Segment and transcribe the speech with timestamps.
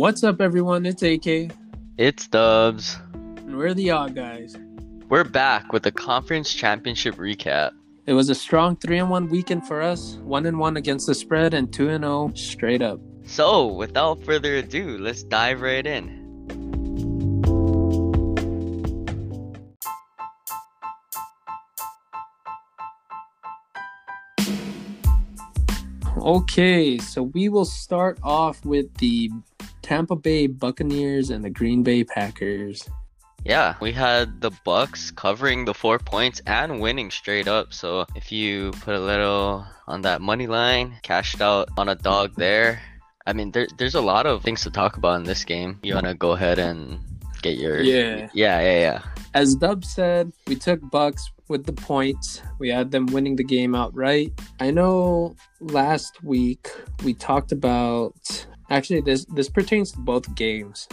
[0.00, 0.86] What's up, everyone?
[0.86, 1.52] It's AK,
[1.98, 2.96] It's Dubs.
[3.12, 4.56] and we're the Odd Guys.
[5.10, 7.72] We're back with the conference championship recap.
[8.06, 10.14] It was a strong three and one weekend for us.
[10.22, 12.98] One and one against the spread, and two and zero straight up.
[13.26, 16.16] So, without further ado, let's dive right in.
[26.16, 29.30] Okay, so we will start off with the
[29.90, 32.88] Tampa Bay Buccaneers and the Green Bay Packers.
[33.44, 37.74] Yeah, we had the Bucks covering the four points and winning straight up.
[37.74, 42.36] So, if you put a little on that money line, cashed out on a dog
[42.36, 42.80] there,
[43.26, 45.80] I mean, there, there's a lot of things to talk about in this game.
[45.82, 47.00] You wanna go ahead and
[47.42, 48.28] get your Yeah.
[48.32, 49.02] yeah, yeah, yeah.
[49.34, 52.42] As Dub said, we took Bucks with the points.
[52.60, 54.30] We had them winning the game outright.
[54.60, 56.70] I know last week
[57.02, 60.88] we talked about actually this this pertains to both games.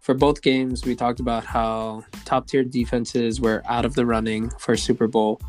[0.00, 4.50] For both games, we talked about how top tier defenses were out of the running
[4.58, 5.40] for Super Bowl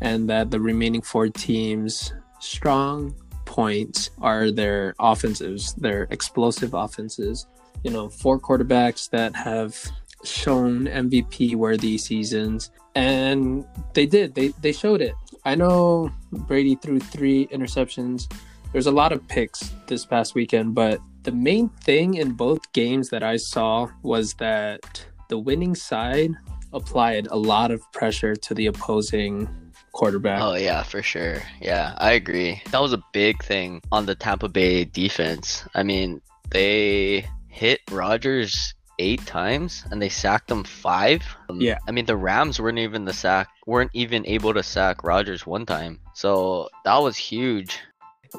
[0.00, 7.46] and that the remaining four teams strong points are their offenses, their explosive offenses.
[7.84, 9.76] You know, four quarterbacks that have
[10.24, 14.34] shown MVP worthy seasons, and they did.
[14.34, 15.14] They they showed it.
[15.44, 18.32] I know Brady threw three interceptions.
[18.72, 23.08] There's a lot of picks this past weekend, but the main thing in both games
[23.10, 26.32] that I saw was that the winning side
[26.72, 29.48] applied a lot of pressure to the opposing
[29.92, 30.40] quarterback.
[30.42, 31.36] Oh yeah, for sure.
[31.60, 32.62] Yeah, I agree.
[32.70, 35.64] That was a big thing on the Tampa Bay defense.
[35.74, 36.20] I mean,
[36.50, 41.22] they hit Rodgers eight times and they sacked him five.
[41.48, 41.78] Um, Yeah.
[41.88, 45.66] I mean, the Rams weren't even the sack weren't even able to sack Rodgers one
[45.66, 46.00] time.
[46.14, 47.78] So that was huge.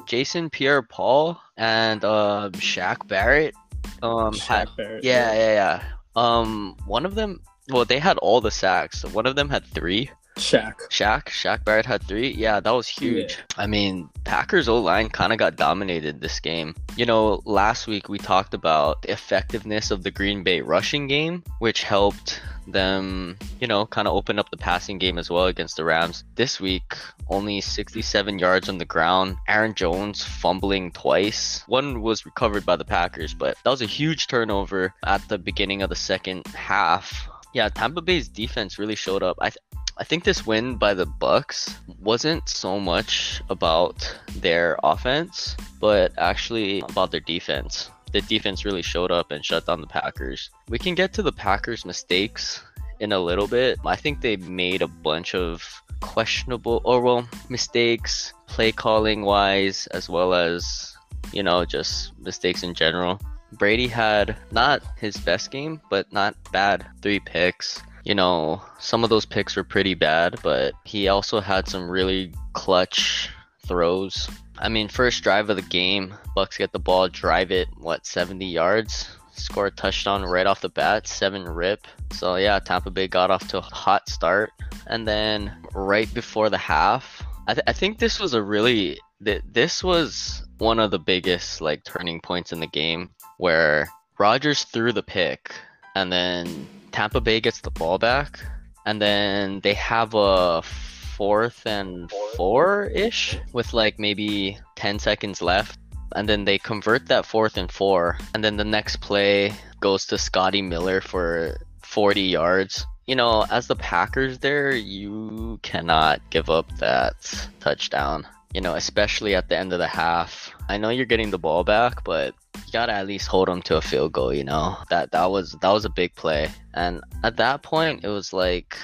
[0.06, 3.54] Jason Pierre-Paul and uh, Shaq Barrett
[4.02, 5.04] um had Shaq Barrett.
[5.04, 5.82] yeah, yeah, yeah.
[6.16, 7.40] Um, one of them.
[7.70, 9.04] Well, they had all the sacks.
[9.04, 10.10] One of them had three.
[10.36, 10.74] Shaq.
[10.90, 12.30] Shaq, Shaq Barrett had three.
[12.32, 13.38] Yeah, that was huge.
[13.56, 16.74] I mean, Packers O line kind of got dominated this game.
[16.96, 21.44] You know, last week we talked about the effectiveness of the Green Bay rushing game,
[21.60, 25.76] which helped them, you know, kind of open up the passing game as well against
[25.76, 26.24] the Rams.
[26.34, 26.94] This week,
[27.28, 29.36] only 67 yards on the ground.
[29.48, 31.62] Aaron Jones fumbling twice.
[31.66, 35.82] One was recovered by the Packers, but that was a huge turnover at the beginning
[35.82, 37.28] of the second half.
[37.52, 39.36] Yeah, Tampa Bay's defense really showed up.
[39.40, 39.58] I th-
[39.96, 46.80] I think this win by the Bucks wasn't so much about their offense, but actually
[46.80, 47.90] about their defense.
[48.10, 50.50] The defense really showed up and shut down the Packers.
[50.68, 52.62] We can get to the Packers' mistakes
[52.98, 53.78] in a little bit.
[53.84, 55.62] I think they made a bunch of
[56.00, 60.94] questionable or well mistakes play calling wise as well as
[61.32, 63.20] you know just mistakes in general.
[63.52, 66.84] Brady had not his best game, but not bad.
[67.00, 71.68] Three picks you know, some of those picks were pretty bad, but he also had
[71.68, 73.30] some really clutch
[73.66, 74.28] throws.
[74.58, 78.44] I mean, first drive of the game, Bucks get the ball, drive it, what, 70
[78.44, 79.08] yards?
[79.32, 81.88] Score a touchdown right off the bat, seven rip.
[82.12, 84.52] So yeah, Tampa Bay got off to a hot start,
[84.86, 89.42] and then right before the half, I, th- I think this was a really th-
[89.50, 93.88] this was one of the biggest like turning points in the game where
[94.18, 95.52] Rodgers threw the pick,
[95.96, 98.38] and then Tampa Bay gets the ball back,
[98.86, 105.76] and then they have a fourth and four ish with like maybe 10 seconds left.
[106.14, 108.16] And then they convert that fourth and four.
[108.32, 112.86] And then the next play goes to Scotty Miller for 40 yards.
[113.06, 118.24] You know, as the Packers there, you cannot give up that touchdown.
[118.54, 120.52] You know, especially at the end of the half.
[120.68, 123.76] I know you're getting the ball back, but you gotta at least hold them to
[123.76, 124.32] a field goal.
[124.32, 128.08] You know that that was that was a big play, and at that point it
[128.08, 128.76] was like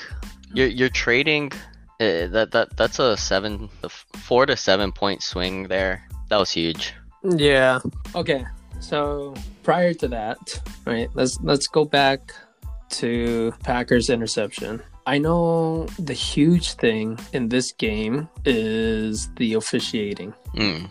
[0.52, 1.52] you're you're trading.
[2.00, 6.02] Uh, that that that's a seven, a four to seven point swing there.
[6.28, 6.94] That was huge.
[7.22, 7.80] Yeah.
[8.14, 8.44] Okay.
[8.80, 11.08] So prior to that, right?
[11.14, 12.32] Let's let's go back
[12.90, 14.82] to Packers interception.
[15.06, 20.34] I know the huge thing in this game is the officiating.
[20.54, 20.90] Mm,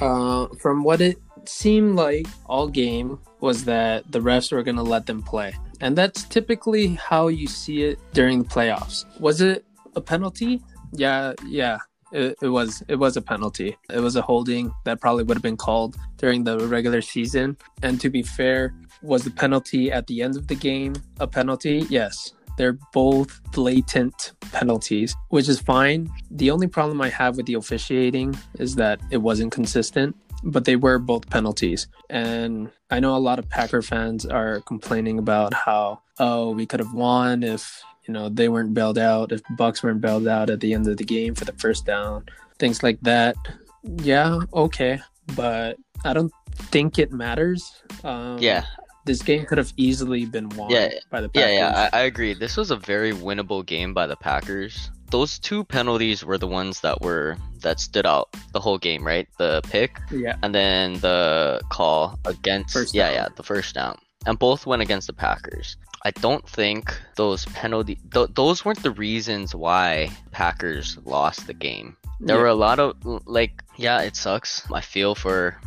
[0.00, 4.82] Uh, from what it seemed like all game was that the refs were going to
[4.82, 5.54] let them play.
[5.80, 9.04] And that's typically how you see it during the playoffs.
[9.20, 9.64] Was it
[9.94, 10.62] a penalty?
[10.92, 11.78] Yeah, yeah.
[12.12, 13.76] It, it was it was a penalty.
[13.90, 17.56] It was a holding that probably would have been called during the regular season.
[17.82, 18.72] And to be fair,
[19.02, 21.84] was the penalty at the end of the game a penalty?
[21.90, 22.32] Yes.
[22.56, 26.08] They're both blatant penalties, which is fine.
[26.30, 30.16] The only problem I have with the officiating is that it wasn't consistent.
[30.46, 31.88] but they were both penalties.
[32.10, 36.80] And I know a lot of Packer fans are complaining about how, oh, we could
[36.80, 40.60] have won if, you know, they weren't bailed out, if Bucks weren't bailed out at
[40.60, 42.26] the end of the game for the first down,
[42.58, 43.36] things like that.
[43.82, 45.00] Yeah, okay.
[45.34, 47.80] But I don't think it matters.
[48.04, 48.64] Um, Yeah,
[49.04, 51.50] This game could have easily been won Yeah, by the Packers.
[51.52, 51.90] yeah, yeah.
[51.92, 52.32] I, I agree.
[52.34, 54.90] This was a very winnable game by the Packers.
[55.10, 59.28] Those two penalties were the ones that were that stood out the whole game, right?
[59.38, 60.36] The pick yeah.
[60.42, 63.14] and then the call against First yeah down.
[63.14, 63.96] yeah the first down
[64.26, 68.90] and both went against the packers i don't think those penalty th- those weren't the
[68.92, 72.42] reasons why packers lost the game there Yeah.
[72.42, 72.96] were a lot of
[73.26, 75.60] like yeah it sucks i feel for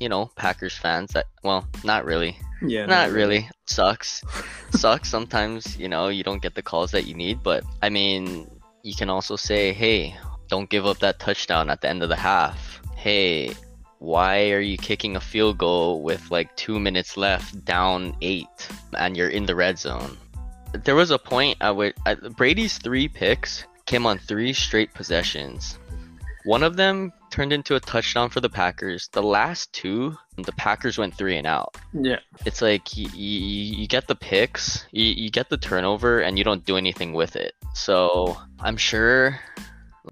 [0.00, 3.48] you know packers fans that well not really Yeah, not really.
[3.66, 4.22] Sucks.
[4.70, 8.50] Sucks sometimes you know you don't get the calls that you need but i mean
[8.82, 10.16] you can also say hey
[10.48, 12.80] don't give up that touchdown at the end of the half.
[12.96, 13.54] Hey
[13.98, 19.16] why are you kicking a field goal with like two minutes left down eight and
[19.16, 20.16] you're in the red zone?
[20.72, 25.78] There was a point at which at brady's three picks came on three straight possessions.
[26.44, 30.98] One of them turned into a touchdown for the packers the last two the packers
[30.98, 32.18] went three and out Yeah.
[32.44, 36.44] it's like you, you, you get the picks, you, you get the turnover, and you
[36.44, 37.54] don't do anything with it.
[37.74, 39.38] So I'm sure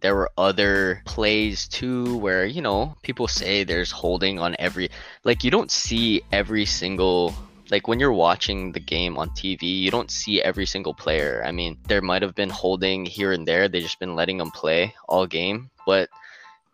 [0.03, 4.91] there were other plays too where, you know, people say there's holding on every,
[5.25, 7.35] like, you don't see every single.
[7.71, 11.43] Like when you're watching the game on TV, you don't see every single player.
[11.45, 13.67] I mean, there might have been holding here and there.
[13.69, 15.71] They just been letting them play all game.
[15.85, 16.09] But,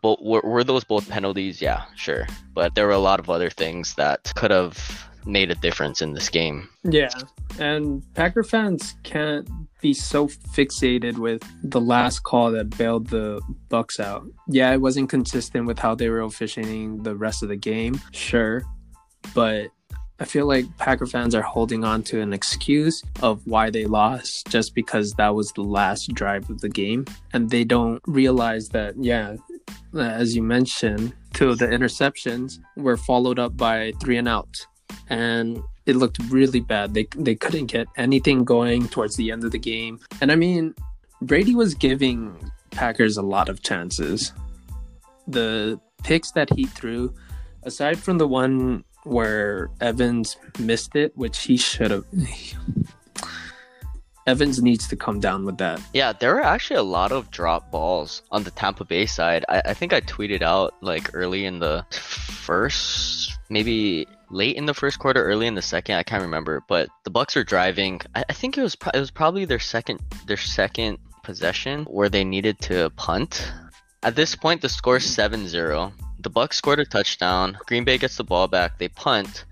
[0.03, 1.61] but were, were those both penalties?
[1.61, 5.55] Yeah, sure but there were a lot of other things that could have made a
[5.55, 6.67] difference in this game.
[6.83, 7.13] Yeah,
[7.59, 9.47] and Packer fans can't
[9.81, 14.25] be so fixated with the last call that bailed the Bucks out.
[14.47, 18.63] Yeah, it wasn't consistent with how they were officiating the rest of the game, sure,
[19.33, 19.69] but
[20.19, 24.47] I feel like Packer fans are holding on to an excuse of why they lost
[24.47, 28.95] just because that was the last drive of the game, and they don't realize that
[28.97, 29.35] yeah,
[29.97, 34.67] as you mentioned, two of the interceptions were followed up by three and outs
[35.09, 36.93] and it looked really bad.
[36.93, 39.99] They they couldn't get anything going towards the end of the game.
[40.21, 40.73] And I mean,
[41.21, 44.33] Brady was giving Packers a lot of chances.
[45.27, 47.13] The picks that he threw,
[47.63, 52.05] aside from the one where Evans missed it, which he should have.
[54.25, 55.81] Evans needs to come down with that.
[55.93, 59.43] Yeah, there were actually a lot of drop balls on the Tampa Bay side.
[59.49, 64.73] I, I think I tweeted out like early in the first, maybe late in the
[64.73, 65.95] first quarter, early in the second.
[65.95, 67.99] I can't remember, but the Bucks are driving.
[68.15, 72.09] I, I think it was pro- it was probably their second their second possession where
[72.09, 73.51] they needed to punt.
[74.03, 75.93] At this point, the score is 7-0.
[76.19, 77.57] The Bucks scored a touchdown.
[77.67, 78.77] Green Bay gets the ball back.
[78.77, 79.45] They punt.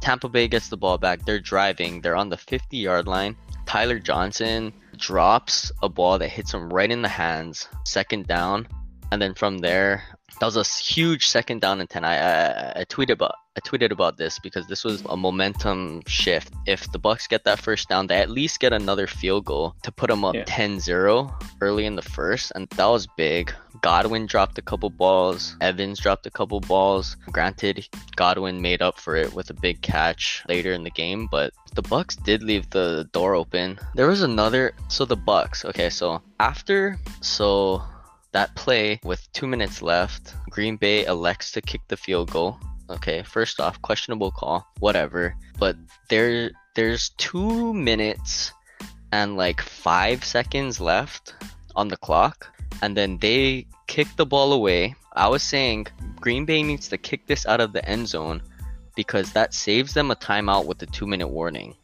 [0.00, 1.24] Tampa Bay gets the ball back.
[1.24, 2.00] They're driving.
[2.00, 3.36] They're on the 50 yard line.
[3.66, 8.68] Tyler Johnson drops a ball that hits him right in the hands, second down,
[9.10, 10.04] and then from there,
[10.40, 12.04] that was a huge second down and ten.
[12.04, 16.54] I, I I tweeted about I tweeted about this because this was a momentum shift.
[16.66, 19.92] If the Bucks get that first down, they at least get another field goal to
[19.92, 20.44] put them up Yeah.
[20.44, 23.52] 10-0 early in the first, and that was big.
[23.82, 25.54] Godwin dropped a couple balls.
[25.60, 27.18] Evans dropped a couple balls.
[27.30, 27.86] Granted,
[28.16, 31.82] Godwin made up for it with a big catch later in the game, but the
[31.82, 33.78] Bucks did leave the door open.
[33.94, 37.82] There was another so the Bucks, okay, so after so
[38.32, 42.58] that play with 2 minutes left, Green Bay elects to kick the field goal.
[42.90, 45.34] Okay, first off, questionable call, whatever.
[45.58, 45.76] But
[46.08, 48.52] there there's 2 minutes
[49.12, 51.34] and like 5 seconds left
[51.76, 52.48] on the clock
[52.80, 54.94] and then they kick the ball away.
[55.14, 55.88] I was saying
[56.20, 58.42] Green Bay needs to kick this out of the end zone
[58.96, 61.74] because that saves them a timeout with the 2 minute warning.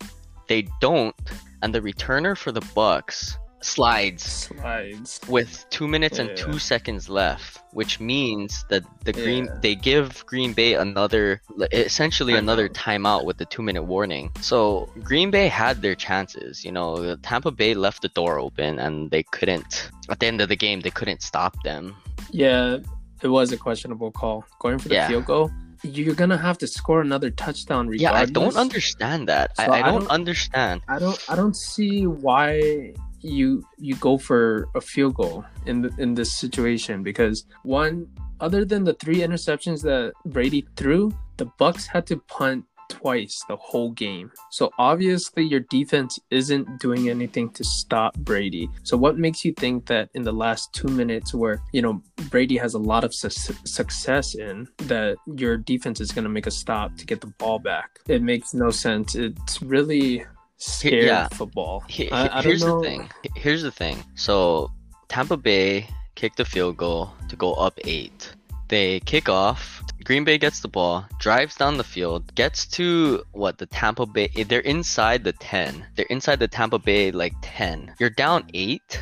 [0.48, 1.14] They don't
[1.62, 5.20] and the returner for the Bucks slides Slides.
[5.28, 9.58] with two minutes and two seconds left, which means that the Green Yeah.
[9.62, 13.24] they give Green Bay another essentially another Timeout.
[13.24, 14.30] with the two minute warning.
[14.40, 16.64] So Green Bay had their chances.
[16.64, 19.90] You know, Tampa Bay left the door open and they couldn't.
[20.08, 21.94] At the end of the game, they couldn't stop them.
[22.30, 22.78] Yeah,
[23.22, 24.44] it was a questionable call.
[24.60, 25.08] Going for the Yeah.
[25.08, 25.50] field goal,
[25.82, 28.20] you're gonna have to score another touchdown regardless.
[28.20, 29.56] Yeah, I don't understand that.
[29.56, 30.82] So I, I I don't don't- understand.
[30.88, 31.18] I don't.
[31.28, 36.32] I don't see why you you go for a field goal in the, in this
[36.36, 38.06] situation because one,
[38.40, 43.56] other than the three interceptions that Brady threw, the Bucks had to punt twice the
[43.56, 44.32] whole game.
[44.50, 48.68] So obviously your defense isn't doing anything to stop Brady.
[48.82, 52.56] So what makes you think that in the last 2 minutes where, you know, Brady
[52.56, 56.50] has a lot of su- success in that your defense is going to make a
[56.50, 57.98] stop to get the ball back?
[58.08, 59.14] It makes no sense.
[59.14, 60.24] It's really
[60.58, 61.28] scared yeah.
[61.28, 61.84] football.
[61.88, 63.08] He- I, I here's the thing.
[63.34, 64.04] Here's the thing.
[64.14, 64.70] So
[65.08, 68.34] Tampa Bay kicked a field goal to go up eight.
[68.68, 69.82] They kick off.
[70.04, 74.28] Green Bay gets the ball, drives down the field, gets to what the Tampa Bay.
[74.28, 75.84] They're inside the ten.
[75.96, 77.94] They're inside the Tampa Bay like ten.
[77.98, 79.00] You're down eight.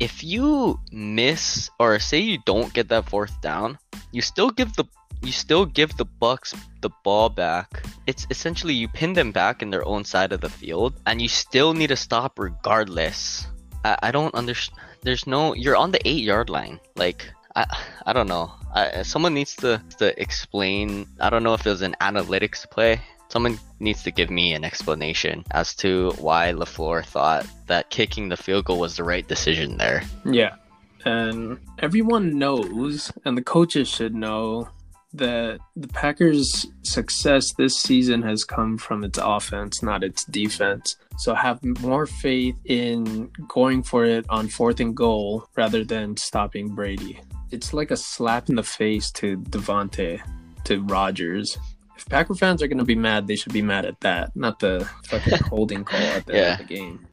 [0.00, 3.78] If you miss or say you don't get that fourth down,
[4.10, 4.84] you still give the
[5.22, 7.84] you still give the Bucks the ball back.
[8.06, 11.28] It's essentially you pin them back in their own side of the field, and you
[11.28, 13.46] still need to stop regardless.
[13.84, 14.78] I, I don't understand.
[15.02, 15.54] There's no.
[15.54, 16.80] You're on the eight yard line.
[16.96, 17.26] Like
[17.56, 17.66] I
[18.06, 18.52] I don't know.
[18.74, 21.06] I, someone needs to to explain.
[21.20, 23.00] I don't know if it was an analytics play.
[23.28, 28.36] Someone needs to give me an explanation as to why LaFleur thought that kicking the
[28.36, 30.02] field goal was the right decision there.
[30.26, 30.56] Yeah.
[31.06, 34.68] And everyone knows, and the coaches should know,
[35.14, 40.96] that the Packers' success this season has come from its offense, not its defense.
[41.18, 46.74] So have more faith in going for it on fourth and goal rather than stopping
[46.74, 47.20] Brady.
[47.50, 50.20] It's like a slap in the face to Davante,
[50.64, 51.58] to Rodgers.
[51.96, 54.58] If Packer fans are going to be mad, they should be mad at that, not
[54.58, 57.06] the fucking holding call at the end of the game.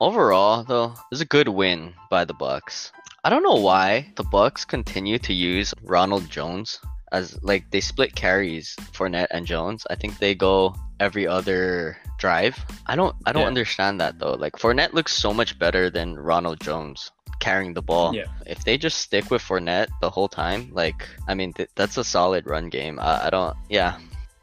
[0.00, 2.92] Overall, though, it was a good win by the Bucks.
[3.24, 6.80] I don't know why the Bucks continue to use Ronald Jones
[7.12, 9.86] as like they split carries Fournette and Jones.
[9.90, 12.56] I think they go every other drive.
[12.86, 13.48] I don't I don't Yeah.
[13.48, 14.34] understand that though.
[14.34, 18.14] Like Fournette looks so much better than Ronald Jones carrying the ball.
[18.14, 18.24] Yeah.
[18.46, 22.04] If they just stick with Fournette the whole time, like I mean th- that's a
[22.04, 22.98] solid run game.
[22.98, 23.98] I, I don't yeah.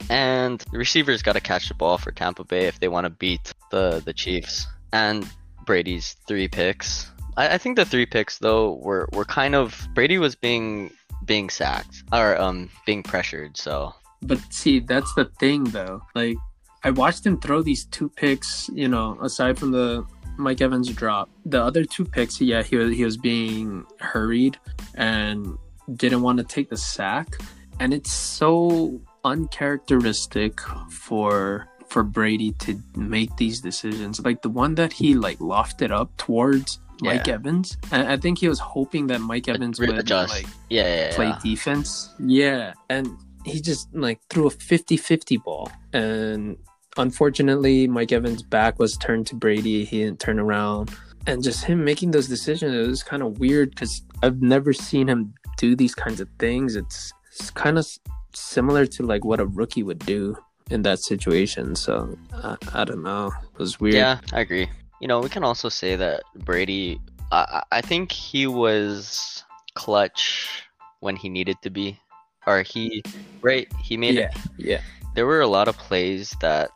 [0.10, 3.10] And the receivers got to catch the ball for Tampa Bay if they want to
[3.10, 4.68] beat the the Chiefs.
[4.92, 5.28] And
[5.66, 7.10] Brady's three picks.
[7.38, 10.92] I, I think the three picks though were were kind of Brady was being
[11.26, 13.58] being sacked or um being pressured.
[13.58, 16.02] So But see, that's the thing though.
[16.16, 16.38] Like
[16.84, 20.06] I watched him throw these two picks, you know, aside from the
[20.38, 21.30] Mike Evans drop.
[21.46, 24.58] The other two picks, yeah, he was he was being hurried
[24.96, 25.58] and
[25.96, 27.38] didn't want to take the sack.
[27.80, 34.20] And it's so uncharacteristic for for Brady to make these decisions.
[34.20, 37.36] Like the one that he like lofted up towards Mike Yeah.
[37.36, 37.78] Evans.
[37.92, 40.34] I, I think he was hoping that Mike Evans would adjust.
[40.34, 41.16] like yeah, yeah, yeah.
[41.16, 42.10] play defense.
[42.20, 42.74] Yeah.
[42.90, 43.10] And
[43.46, 45.72] he just like threw a 50 50 ball.
[45.94, 46.58] And
[46.98, 49.86] unfortunately, Mike Evans' back was turned to Brady.
[49.86, 50.92] He didn't turn around.
[51.28, 55.08] And just him making those decisions, it was kind of weird because I've never seen
[55.08, 56.76] him do these kinds of things.
[56.76, 57.88] It's, it's kind of
[58.34, 60.36] similar to like what a rookie would do
[60.70, 61.76] in that situation.
[61.76, 63.32] So I, I don't know.
[63.54, 63.96] It was weird.
[63.96, 64.68] Yeah, I agree.
[65.04, 66.98] You know, we can also say that Brady.
[67.30, 69.44] I I think he was
[69.76, 70.64] clutch
[71.02, 72.00] when he needed to be,
[72.48, 73.04] or he
[73.42, 73.68] right.
[73.84, 74.32] He made Yeah.
[74.58, 74.80] Yeah.
[75.14, 76.72] there were a lot of plays that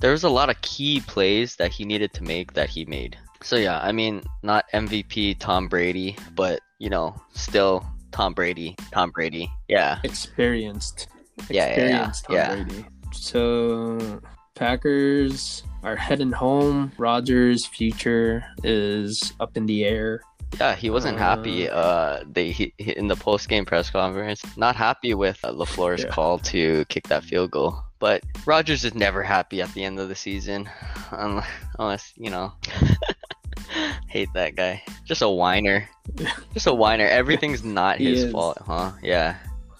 [0.00, 3.16] there was a lot of key plays that he needed to make that he made.
[3.40, 9.12] So yeah, I mean, not MVP Tom Brady, but you know, still Tom Brady, Tom
[9.12, 9.50] Brady.
[9.68, 9.96] Yeah.
[10.04, 11.08] experienced
[11.48, 12.54] Yeah, yeah, yeah, Tom yeah.
[12.54, 12.84] Brady.
[13.12, 14.20] So
[14.54, 16.92] Packers are heading home.
[16.98, 20.20] Rodgers' future is up in the air.
[20.60, 21.68] Yeah, he wasn't happy.
[21.68, 26.10] Uh, they he, in the post game press conference, not happy with uh, LaFleur's Yeah.
[26.10, 27.76] call to kick that field goal.
[27.98, 30.68] But Rodgers is never happy at the end of the season,
[31.10, 32.52] unless, unless you know.
[34.08, 34.82] Hate that guy.
[35.06, 35.88] Just a whiner.
[36.54, 37.06] Just a whiner.
[37.06, 38.32] Everything's not his is.
[38.32, 38.92] fault, huh?
[39.02, 39.36] Yeah.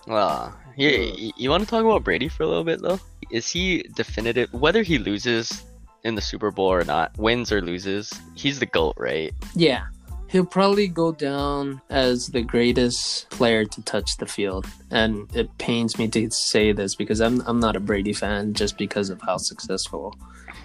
[0.07, 2.99] Well, here, y- you want to talk about Brady for a little bit though?
[3.33, 4.53] Is he definitive?
[4.53, 5.65] Whether he loses
[6.05, 9.33] in the Super Bowl or not, wins or loses, he's the goat, right?
[9.55, 9.85] Yeah.
[10.29, 14.67] He'll probably go down as the greatest player to touch the field.
[14.91, 18.79] And it pains me to say this because I'm I'm not a Brady fan just
[18.79, 20.17] because of how successful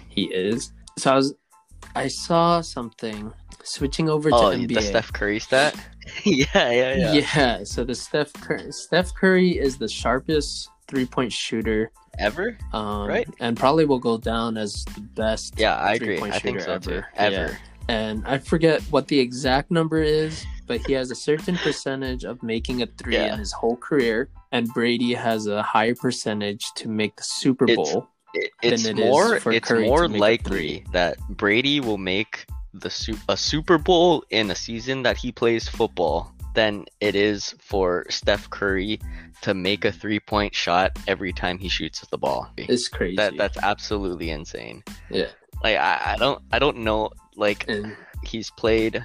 [0.08, 0.72] he is.
[0.96, 1.34] So I was
[1.94, 3.32] I saw something
[3.62, 4.74] switching over to Oh, NBA.
[4.74, 5.74] the Steph Curry stat.
[6.24, 7.12] yeah, yeah, yeah.
[7.12, 12.56] Yeah, so the Steph Curry, Steph Curry is the sharpest three point shooter, Ever?
[12.72, 13.28] um, Right.
[13.40, 15.54] And probably will go down as the best.
[15.56, 16.20] Yeah, I agree.
[16.20, 16.90] I think so too.
[16.92, 17.06] ever.
[17.16, 17.52] Ever.
[17.52, 17.56] Yeah.
[17.90, 22.42] And I forget what the exact number is, but he has a certain percentage of
[22.42, 23.32] making a three Yeah.
[23.32, 27.76] in his whole career, and Brady has a higher percentage to make the Super It's-
[27.92, 28.08] Bowl.
[28.34, 29.36] It, than it's it is more.
[29.46, 34.54] It's Curry more likely that Brady will make the su- a Super Bowl in a
[34.54, 39.00] season that he plays football than it is for Steph Curry
[39.42, 42.50] to make a three point shot every time he shoots the ball.
[42.56, 43.16] It's crazy.
[43.16, 44.82] That that's absolutely insane.
[45.10, 45.28] Yeah.
[45.62, 49.04] Like I, I don't I don't know like and he's played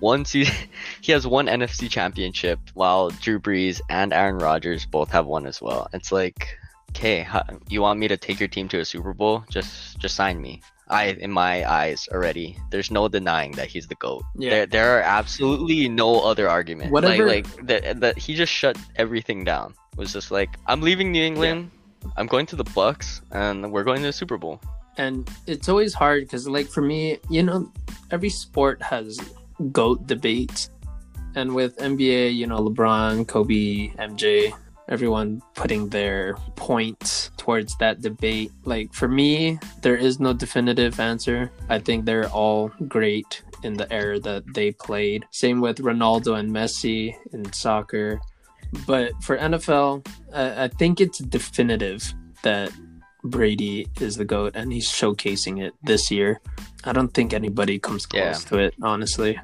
[0.00, 0.54] one season
[1.00, 5.60] he has one NFC championship while Drew Brees and Aaron Rodgers both have one as
[5.60, 5.88] well.
[5.92, 6.58] It's like
[6.90, 7.26] okay,
[7.68, 9.44] you want me to take your team to a Super Bowl?
[9.50, 10.62] Just just sign me.
[10.90, 12.56] I in my eyes already.
[12.70, 14.22] There's no denying that he's the goat.
[14.36, 14.50] Yeah.
[14.50, 16.90] There there are absolutely no other argument.
[16.92, 19.74] Whatever- Like like that that he just shut everything down.
[19.92, 21.70] It was just like I'm leaving New England.
[22.16, 24.60] I'm going to the Bucks and we're going to the Super Bowl.
[24.98, 27.70] and it's always hard because like for me you know
[28.10, 29.14] every sport has
[29.70, 30.70] goat debates
[31.38, 34.50] and with nba you know lebron kobe mj
[34.88, 41.50] everyone putting their points towards that debate like for me there is no definitive answer
[41.68, 46.50] i think they're all great in the era that they played same with ronaldo and
[46.50, 48.20] messi in soccer
[48.86, 52.70] but for nfl i, I think it's definitive that
[53.24, 56.40] Brady is the GOAT and he's showcasing it this year.
[56.84, 58.48] I don't think anybody comes close Yeah.
[58.50, 59.36] to it, honestly.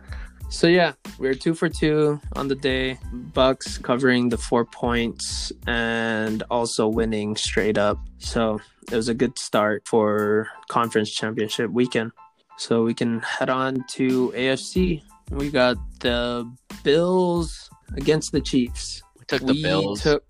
[0.50, 2.98] So yeah, we're two for two on the day.
[3.12, 7.98] Bucks covering the four points and also winning straight up.
[8.18, 8.60] So
[8.90, 12.12] it was a good start for conference championship weekend.
[12.56, 15.02] So we can head on to AFC.
[15.30, 16.50] We got the
[16.82, 19.02] Bills against the Chiefs.
[19.18, 20.24] We took the we Bills took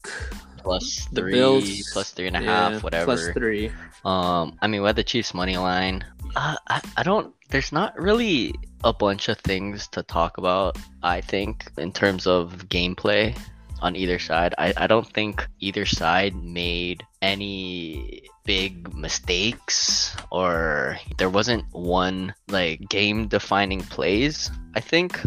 [0.64, 3.04] plus three, plus three and a half, yeah, whatever.
[3.04, 3.70] Plus three.
[4.04, 6.04] Um, I mean, we had the Chiefs money line.
[6.36, 7.34] Uh, I, I don't.
[7.50, 10.76] There's not really a bunch of things to talk about.
[11.02, 13.36] I think in terms of gameplay
[13.80, 14.54] on either side.
[14.56, 22.80] I, I don't think either side made any big mistakes or there wasn't one like
[22.88, 24.50] game defining plays.
[24.74, 25.20] I think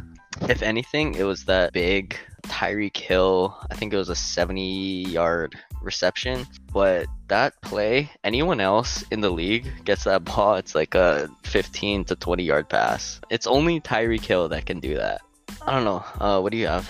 [0.50, 3.56] if anything, it was that big Tyreek Hill.
[3.70, 6.46] I think it was a 70 yard reception.
[6.74, 12.06] But that play, anyone else in the league gets that ball, it's like a 15
[12.06, 13.20] to 20 yard pass.
[13.30, 15.22] It's only Tyreek Hill that can do that.
[15.62, 16.04] I don't know.
[16.20, 16.90] Uh, what do you have?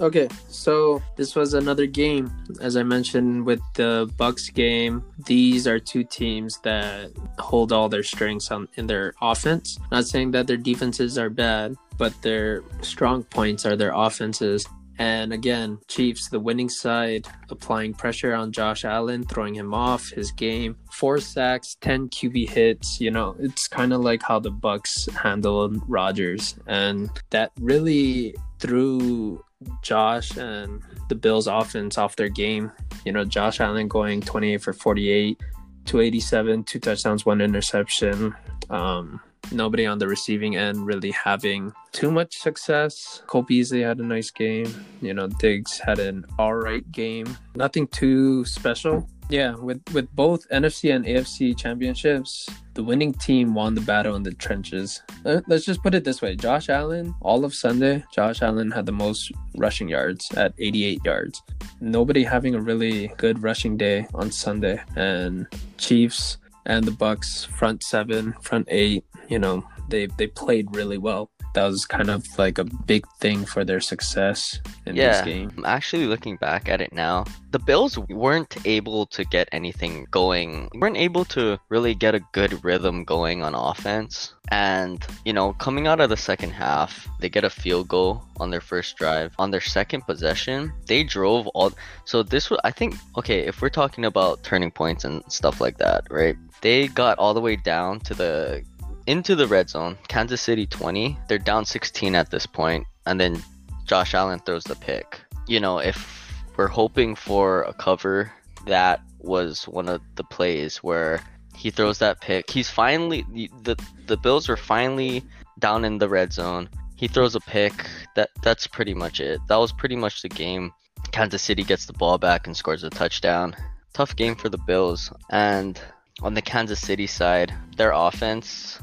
[0.00, 2.30] Okay, so this was another game.
[2.60, 8.04] As I mentioned with the Bucks game, these are two teams that hold all their
[8.04, 9.76] strengths on in their offense.
[9.90, 14.66] Not saying that their defenses are bad, but their strong points are their offenses.
[15.00, 20.32] And again, Chiefs, the winning side, applying pressure on Josh Allen, throwing him off his
[20.32, 20.76] game.
[20.90, 23.00] Four sacks, 10 QB hits.
[23.00, 26.56] You know, it's kind of like how the Bucks handled Rodgers.
[26.66, 29.44] And that really threw
[29.82, 32.72] Josh and the Bills offense off their game.
[33.04, 35.38] You know, Josh Allen going 28 for 48,
[35.84, 38.34] 287, two touchdowns, one interception.
[38.68, 39.20] Um,
[39.52, 43.22] nobody on the receiving end really having too much success.
[43.26, 44.72] Cole Beasley had a nice game.
[45.00, 47.36] You know, Diggs had an all right game.
[47.54, 49.08] Nothing too special.
[49.30, 54.22] Yeah, with with both NFC and AFC championships, the winning team won the battle in
[54.22, 55.02] the trenches.
[55.26, 58.86] Uh, Let's just put it this way: Josh Allen, all of Sunday, Josh Allen had
[58.86, 61.42] the most rushing yards at 88 yards.
[61.80, 65.46] Nobody having a really good rushing day on Sunday, and
[65.76, 69.04] Chiefs and the Bucks front seven, front eight.
[69.28, 71.30] You know, they they played really well.
[71.54, 75.12] That was kind of like a big thing for their success in Yeah.
[75.12, 75.50] this game.
[75.56, 77.24] I'm actually looking back at it now.
[77.50, 82.62] The Bills weren't able to get anything going, weren't able to really get a good
[82.62, 84.34] rhythm going on offense.
[84.50, 88.50] And, you know, coming out of the second half, they get a field goal on
[88.50, 89.32] their first drive.
[89.38, 91.72] On their second possession, they drove all.
[92.04, 95.78] So, this was, I think, okay, if we're talking about turning points and stuff like
[95.78, 96.36] that, right?
[96.60, 98.62] They got all the way down to the
[99.08, 99.96] into the red zone.
[100.08, 101.18] Kansas City 20.
[101.28, 103.42] They're down 16 at this point, and then
[103.86, 105.18] Josh Allen throws the pick.
[105.46, 108.30] You know, if we're hoping for a cover,
[108.66, 111.20] that was one of the plays where
[111.56, 112.50] he throws that pick.
[112.50, 113.24] He's finally
[113.62, 115.24] the the Bills are finally
[115.58, 116.68] down in the red zone.
[116.96, 117.72] He throws a pick.
[118.14, 119.40] That that's pretty much it.
[119.48, 120.70] That was pretty much the game.
[121.12, 123.56] Kansas City gets the ball back and scores a touchdown.
[123.94, 125.10] Tough game for the Bills.
[125.30, 125.80] And
[126.20, 128.78] on the Kansas City side, their offense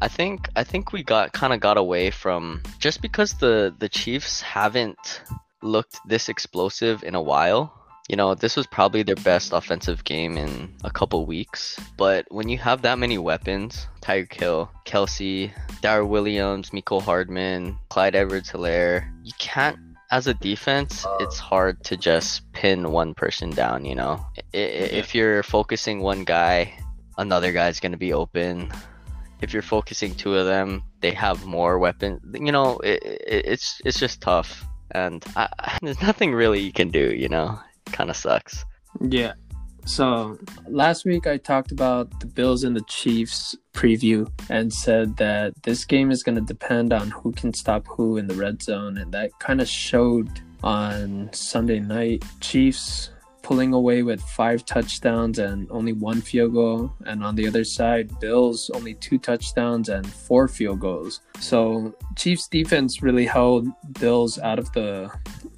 [0.00, 3.88] I think I think we got kind of got away from just because the the
[3.88, 5.22] Chiefs haven't
[5.62, 7.74] looked this explosive in a while.
[8.08, 11.78] You know, this was probably their best offensive game in a couple weeks.
[11.98, 18.14] But when you have that many weapons, Tyreek Hill, Kelce, Darrel Williams, Mecole Hardman, Clyde
[18.14, 19.78] Edwards Helaire, you can't
[20.10, 24.24] as a defense, it's hard to just pin one person down, you know.
[24.54, 26.72] If you're focusing one guy,
[27.18, 28.72] another guy's going to be open
[29.40, 32.20] if you're focusing two of them, they have more weapons.
[32.34, 36.90] You know, it, it, it's it's just tough, and I, there's nothing really you can
[36.90, 37.14] do.
[37.14, 38.64] You know, kind of sucks.
[39.00, 39.34] Yeah.
[39.84, 45.54] So last week I talked about the Bills and the Chiefs preview and said that
[45.62, 48.98] this game is going to depend on who can stop who in the red zone,
[48.98, 52.22] and that kind of showed on Sunday night.
[52.40, 53.10] Chiefs
[53.48, 56.92] pulling away with five touchdowns and only one field goal.
[57.06, 61.22] And on the other side, Bills only two touchdowns and four field goals.
[61.40, 63.66] So Chiefs defense really held
[63.98, 65.10] Bills out of the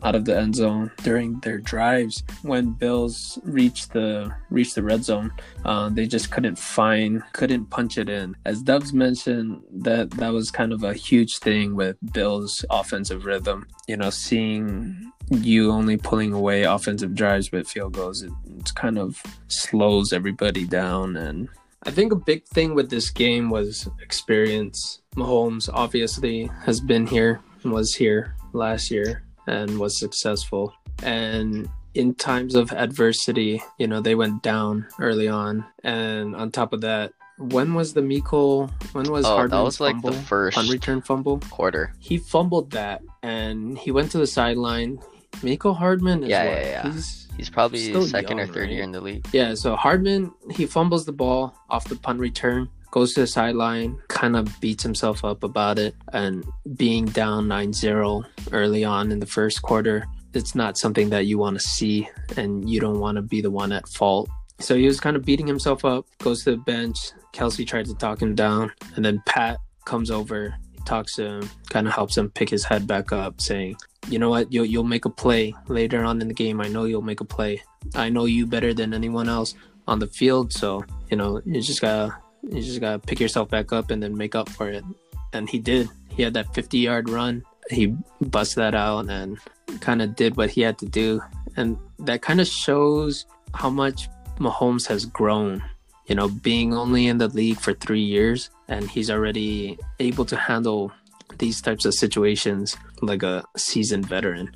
[0.05, 2.22] out of the end zone during their drives.
[2.42, 5.33] When Bills reached the reached the red zone,
[5.64, 8.37] uh, they just couldn't find, couldn't punch it in.
[8.44, 13.66] As Dubs mentioned, that that was kind of a huge thing with Bills' offensive rhythm.
[13.88, 18.99] You know, seeing you only pulling away offensive drives with field goals, it, it kind
[18.99, 21.16] of slows everybody down.
[21.16, 21.49] And
[21.85, 25.01] I think a big thing with this game was experience.
[25.16, 30.75] Mahomes obviously has been here was here last year and was successful.
[31.03, 35.64] And in times of adversity, you know, they went down early on.
[35.83, 38.71] And on top of that, when was the Mecole?
[38.93, 40.11] When was oh, Hardman's that was like fumble?
[40.11, 41.38] the first unreturn fumble?
[41.51, 41.95] quarter.
[41.99, 45.01] He fumbled that, and he went to the sideline.
[45.37, 46.53] Mecole Hardman is Yeah, what?
[46.62, 46.93] yeah, yeah.
[46.93, 48.71] He's He's probably second or third right?
[48.71, 49.27] year in the league.
[49.33, 49.55] yeah.
[49.55, 54.37] So Hardman he fumbles the ball off the punt return, goes to the sideline, kind
[54.37, 56.45] of beats himself up about it, and
[56.77, 61.59] being down 9-0 early on in the first quarter, it's not something that you want
[61.59, 64.29] to see, and you don't want to be the one at fault.
[64.59, 66.99] So he was kind of beating himself up, goes to the bench.
[67.33, 71.87] Kelce tried to talk him down, and then Pat comes over, talks to him, kind
[71.87, 73.77] of helps him pick his head back up, saying,
[74.09, 74.53] "You know what?
[74.53, 76.61] You'll you'll make a play later on in the game.
[76.61, 77.62] I know you'll make a play.
[77.95, 79.55] I know you better than anyone else
[79.87, 80.53] on the field.
[80.53, 84.16] So you know you just gotta you just gotta pick yourself back up and then
[84.16, 84.85] make up for it."
[85.33, 85.88] And he did.
[86.09, 87.45] He had that 50 yard run.
[87.71, 89.38] He busted that out and
[89.81, 91.23] kind of did what he had to do,
[91.57, 95.62] and that kind of shows how much Mahomes has grown.
[96.07, 100.37] You know, being only in the league for three years, and he's already able to
[100.37, 100.92] handle
[101.38, 104.50] these types of situations like a seasoned veteran.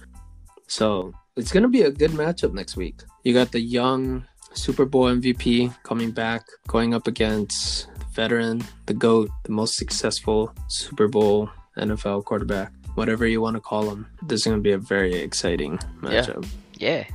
[0.66, 3.03] So it's going to be a good matchup next week.
[3.24, 4.24] You got the young
[4.55, 10.55] Super Bowl MVP coming back, going up against the veteran, the GOAT, the most successful
[10.68, 14.07] Super Bowl NFL quarterback, whatever you want to call him.
[14.22, 16.44] This is going to be a very exciting matchup.
[16.44, 16.48] Yeah.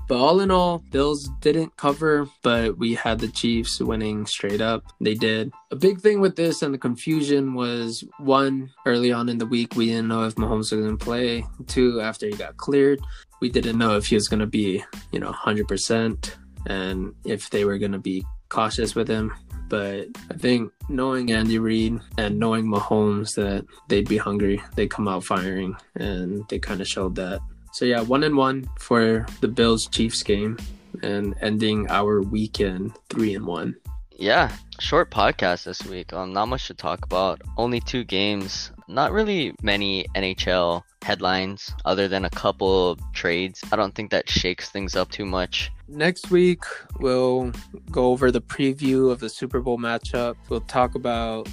[0.08, 4.84] But all in all, Bills didn't cover, but we had the Chiefs winning straight up.
[5.02, 5.52] They did.
[5.72, 9.76] A big thing with this and the confusion was one, early on in the week,
[9.76, 11.46] we didn't know if Mahomes was going to play.
[11.68, 13.00] Two, after he got cleared,
[13.42, 16.36] we didn't know if he was going to be, you know, 100%
[16.68, 19.34] and if they were going to be cautious with him.
[19.70, 25.08] But I think knowing Andy Reid and knowing Mahomes that they'd be hungry, they come
[25.08, 27.40] out firing, and they kind of showed that.
[27.72, 30.58] So yeah, one and one for the Bills Chiefs game,
[31.04, 33.76] and ending our weekend three and one.
[34.20, 34.52] Yeah.
[34.80, 36.12] Short podcast this week.
[36.12, 37.42] Um, not much to talk about.
[37.58, 38.72] Only two games.
[38.90, 43.64] Not really many NHL headlines other than a couple trades.
[43.72, 45.72] I don't think that shakes things up too much.
[45.88, 46.64] Next week
[47.00, 47.54] we'll
[47.92, 50.36] go over the preview of the Super Bowl matchup.
[50.50, 51.48] We'll talk about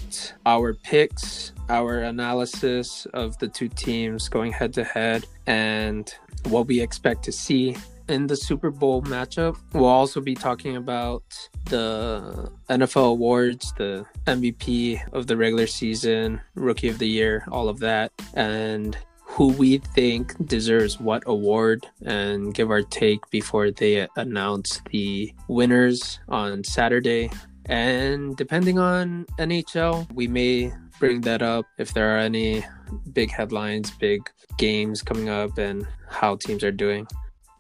[0.45, 6.13] our picks, our analysis of the two teams going head to head, and
[6.49, 7.77] what we expect to see
[8.09, 9.57] in the Super Bowl matchup.
[9.73, 11.23] We'll also be talking about
[11.67, 17.81] the NFL awards, the MVP of the regular season, Rookie of the Year, all of
[17.81, 18.97] that, and
[19.37, 26.21] who we think deserves what award and give our take before they announce the winners
[26.29, 27.31] on Saturday.
[27.67, 32.65] And depending on NHL, we may bring that up if there are any
[33.13, 34.29] big headlines, big
[34.59, 37.07] games coming up, and how teams are doing.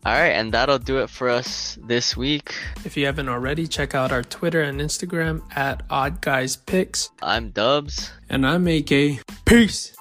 [0.05, 2.55] All right, and that'll do it for us this week.
[2.85, 7.11] If you haven't already, check out our Twitter and Instagram at Odd Guys Picks.
[7.23, 8.13] I'm Dubs.
[8.29, 9.19] And I'm AK.
[9.45, 9.97] Peace.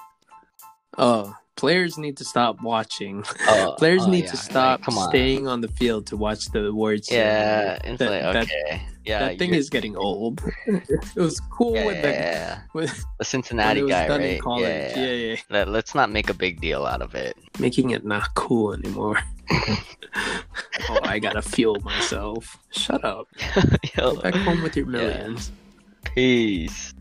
[0.96, 3.24] Oh, players need to stop watching.
[3.48, 5.08] Oh, players oh, need yeah, to like, stop come on.
[5.08, 7.10] staying on the field to watch the awards.
[7.10, 7.90] Yeah, ceremony.
[7.90, 8.82] it's that, like that- okay.
[9.06, 10.42] Yeah, that thing is getting old.
[10.66, 12.60] it was cool yeah, with the yeah.
[12.74, 14.20] with the Cincinnati guy, right?
[14.20, 14.62] in college.
[14.64, 15.32] Yeah, Yeah, yeah.
[15.34, 17.36] yeah, Let, let's not make a big deal out of it.
[17.58, 19.18] making it not cool anymore.
[19.52, 22.58] oh, I gotta fuel myself.
[22.70, 23.28] Shut up.
[23.96, 25.52] Yo, Go back home with your millions.
[26.14, 26.92] peace.